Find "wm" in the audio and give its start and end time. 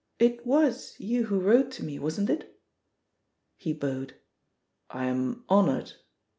0.47-0.73